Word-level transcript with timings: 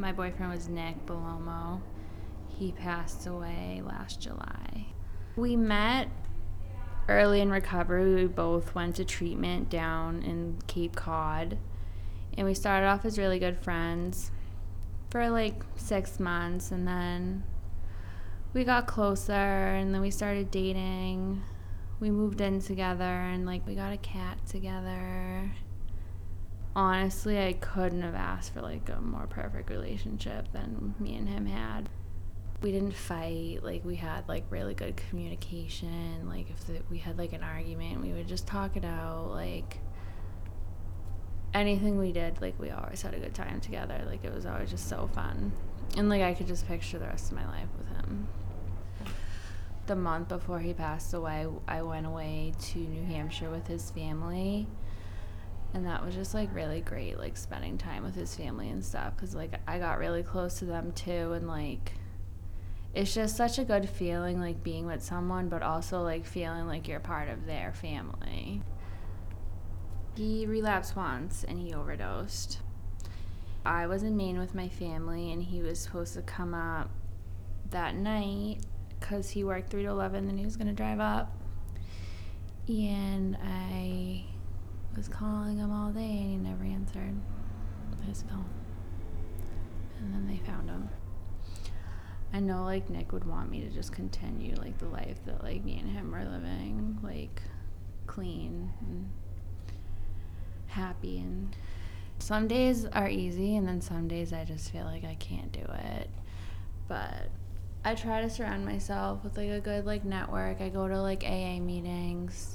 My 0.00 0.12
boyfriend 0.12 0.50
was 0.50 0.66
Nick 0.66 1.04
Belomo. 1.04 1.82
He 2.48 2.72
passed 2.72 3.26
away 3.26 3.82
last 3.84 4.18
July. 4.18 4.86
We 5.36 5.56
met 5.56 6.08
early 7.06 7.42
in 7.42 7.50
recovery. 7.50 8.14
We 8.14 8.26
both 8.26 8.74
went 8.74 8.96
to 8.96 9.04
treatment 9.04 9.68
down 9.68 10.22
in 10.22 10.56
Cape 10.66 10.96
Cod. 10.96 11.58
And 12.34 12.46
we 12.46 12.54
started 12.54 12.86
off 12.86 13.04
as 13.04 13.18
really 13.18 13.38
good 13.38 13.58
friends 13.58 14.30
for 15.10 15.28
like 15.28 15.62
six 15.76 16.18
months. 16.18 16.70
And 16.70 16.88
then 16.88 17.44
we 18.54 18.64
got 18.64 18.86
closer 18.86 19.32
and 19.32 19.94
then 19.94 20.00
we 20.00 20.10
started 20.10 20.50
dating. 20.50 21.42
We 22.00 22.10
moved 22.10 22.40
in 22.40 22.60
together 22.62 23.04
and 23.04 23.44
like 23.44 23.66
we 23.66 23.74
got 23.74 23.92
a 23.92 23.98
cat 23.98 24.38
together 24.46 25.52
honestly, 26.74 27.38
I 27.38 27.54
couldn't 27.54 28.02
have 28.02 28.14
asked 28.14 28.54
for 28.54 28.62
like 28.62 28.88
a 28.88 29.00
more 29.00 29.26
perfect 29.26 29.70
relationship 29.70 30.52
than 30.52 30.94
me 30.98 31.16
and 31.16 31.28
him 31.28 31.46
had. 31.46 31.88
We 32.62 32.72
didn't 32.72 32.94
fight, 32.94 33.60
like 33.62 33.84
we 33.84 33.96
had 33.96 34.28
like 34.28 34.44
really 34.50 34.74
good 34.74 34.96
communication. 34.96 36.28
Like 36.28 36.50
if 36.50 36.66
the, 36.66 36.82
we 36.90 36.98
had 36.98 37.18
like 37.18 37.32
an 37.32 37.42
argument, 37.42 38.02
we 38.02 38.12
would 38.12 38.28
just 38.28 38.46
talk 38.46 38.76
it 38.76 38.84
out. 38.84 39.30
Like 39.30 39.78
anything 41.54 41.98
we 41.98 42.12
did, 42.12 42.40
like 42.40 42.58
we 42.58 42.70
always 42.70 43.02
had 43.02 43.14
a 43.14 43.18
good 43.18 43.34
time 43.34 43.60
together. 43.60 44.02
Like 44.06 44.24
it 44.24 44.34
was 44.34 44.46
always 44.46 44.70
just 44.70 44.88
so 44.88 45.08
fun. 45.14 45.52
And 45.96 46.08
like 46.08 46.22
I 46.22 46.34
could 46.34 46.46
just 46.46 46.68
picture 46.68 46.98
the 46.98 47.06
rest 47.06 47.32
of 47.32 47.38
my 47.38 47.46
life 47.46 47.68
with 47.76 47.88
him. 47.96 48.28
The 49.86 49.96
month 49.96 50.28
before 50.28 50.60
he 50.60 50.72
passed 50.72 51.14
away, 51.14 51.46
I 51.66 51.82
went 51.82 52.06
away 52.06 52.52
to 52.60 52.78
New 52.78 53.04
Hampshire 53.06 53.50
with 53.50 53.66
his 53.66 53.90
family 53.90 54.68
and 55.74 55.86
that 55.86 56.04
was 56.04 56.14
just 56.14 56.34
like 56.34 56.52
really 56.54 56.80
great 56.80 57.18
like 57.18 57.36
spending 57.36 57.78
time 57.78 58.02
with 58.02 58.14
his 58.14 58.34
family 58.34 58.68
and 58.68 58.84
stuff 58.84 59.14
because 59.14 59.34
like 59.34 59.54
i 59.68 59.78
got 59.78 59.98
really 59.98 60.22
close 60.22 60.58
to 60.58 60.64
them 60.64 60.90
too 60.92 61.32
and 61.32 61.46
like 61.46 61.92
it's 62.92 63.14
just 63.14 63.36
such 63.36 63.58
a 63.58 63.64
good 63.64 63.88
feeling 63.88 64.40
like 64.40 64.64
being 64.64 64.86
with 64.86 65.02
someone 65.02 65.48
but 65.48 65.62
also 65.62 66.02
like 66.02 66.26
feeling 66.26 66.66
like 66.66 66.88
you're 66.88 67.00
part 67.00 67.28
of 67.28 67.46
their 67.46 67.72
family. 67.72 68.62
He 70.16 70.44
relapsed 70.46 70.96
once 70.96 71.44
and 71.46 71.58
he 71.58 71.72
overdosed. 71.72 72.58
I 73.64 73.86
was 73.86 74.02
in 74.02 74.16
maine 74.16 74.38
with 74.38 74.54
my 74.54 74.68
family 74.68 75.32
and 75.32 75.42
he 75.42 75.62
was 75.62 75.78
supposed 75.78 76.14
to 76.14 76.22
come 76.22 76.52
up 76.52 76.90
that 77.70 77.94
night 77.94 78.58
because 78.98 79.30
he 79.30 79.44
worked 79.44 79.70
3 79.70 79.84
to 79.84 79.88
11 79.88 80.28
and 80.28 80.38
he 80.38 80.44
was 80.44 80.56
going 80.56 80.66
to 80.66 80.72
drive 80.72 80.98
up. 80.98 81.36
And 82.68 83.36
i 83.42 84.24
was 85.00 85.08
calling 85.08 85.56
him 85.56 85.72
all 85.72 85.90
day 85.90 86.00
and 86.02 86.30
he 86.30 86.36
never 86.36 86.62
answered 86.62 87.14
his 88.06 88.22
phone. 88.24 88.44
And 89.98 90.12
then 90.12 90.26
they 90.28 90.36
found 90.44 90.68
him. 90.68 90.90
I 92.34 92.40
know 92.40 92.64
like 92.64 92.90
Nick 92.90 93.10
would 93.10 93.24
want 93.24 93.50
me 93.50 93.62
to 93.62 93.70
just 93.70 93.92
continue 93.92 94.54
like 94.56 94.76
the 94.76 94.88
life 94.88 95.16
that 95.24 95.42
like 95.42 95.64
me 95.64 95.78
and 95.78 95.88
him 95.88 96.10
were 96.12 96.22
living, 96.26 96.98
like 97.02 97.40
clean 98.06 98.70
and 98.86 99.10
happy 100.66 101.20
and 101.20 101.56
some 102.18 102.46
days 102.46 102.84
are 102.84 103.08
easy 103.08 103.56
and 103.56 103.66
then 103.66 103.80
some 103.80 104.06
days 104.06 104.34
I 104.34 104.44
just 104.44 104.70
feel 104.70 104.84
like 104.84 105.04
I 105.04 105.14
can't 105.14 105.50
do 105.50 105.64
it. 105.96 106.10
But 106.88 107.30
I 107.86 107.94
try 107.94 108.20
to 108.20 108.28
surround 108.28 108.66
myself 108.66 109.24
with 109.24 109.38
like 109.38 109.48
a 109.48 109.60
good 109.60 109.86
like 109.86 110.04
network. 110.04 110.60
I 110.60 110.68
go 110.68 110.86
to 110.86 111.00
like 111.00 111.24
AA 111.24 111.58
meetings 111.58 112.49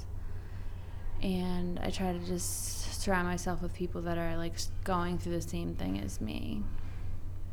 I 1.86 1.90
try 1.90 2.12
to 2.12 2.18
just 2.18 3.00
surround 3.00 3.28
myself 3.28 3.62
with 3.62 3.72
people 3.72 4.02
that 4.02 4.18
are 4.18 4.36
like 4.36 4.54
going 4.82 5.18
through 5.18 5.34
the 5.34 5.40
same 5.40 5.76
thing 5.76 6.00
as 6.00 6.20
me. 6.20 6.64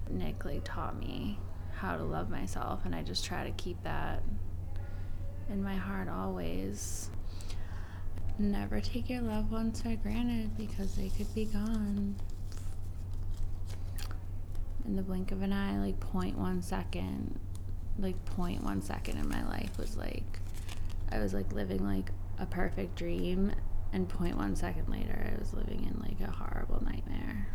Nick 0.10 0.44
like 0.44 0.64
taught 0.64 1.00
me 1.00 1.38
how 1.76 1.98
to 1.98 2.04
love 2.04 2.32
myself 2.32 2.80
and 2.84 2.96
I 2.96 3.04
just 3.04 3.24
try 3.24 3.44
to 3.44 3.52
keep 3.52 3.84
that 3.84 4.24
in 5.50 5.62
my 5.62 5.76
heart 5.76 6.10
always. 6.10 7.12
Never 8.40 8.82
take 8.82 9.08
your 9.08 9.22
loved 9.22 9.52
ones 9.52 9.84
for 9.84 9.96
granted 9.98 10.58
because 10.58 10.96
they 10.96 11.10
could 11.10 11.32
be 11.36 11.46
gone. 11.46 12.16
In 14.84 14.96
the 14.96 15.04
blink 15.04 15.32
of 15.32 15.44
an 15.44 15.54
eye, 15.54 15.78
like 15.78 16.00
point 16.00 16.40
one 16.40 16.64
second, 16.64 17.40
like 18.00 18.26
point 18.26 18.64
one 18.64 18.82
second 18.82 19.20
in 19.20 19.30
my 19.30 19.48
life 19.48 19.78
was 19.78 19.96
like 19.96 20.40
I 21.12 21.20
was 21.20 21.36
like 21.36 21.54
living 21.54 21.86
like 21.86 22.10
a 22.40 22.48
perfect 22.48 22.96
dream 22.96 23.52
and 23.94 24.10
0.1 24.10 24.58
second 24.58 24.90
later 24.90 25.32
I 25.34 25.40
was 25.40 25.54
living 25.54 25.86
in 25.86 26.02
like 26.02 26.20
a 26.20 26.32
horrible 26.32 26.84
nightmare. 26.84 27.48